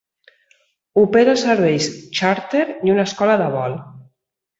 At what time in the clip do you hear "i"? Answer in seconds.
2.89-2.95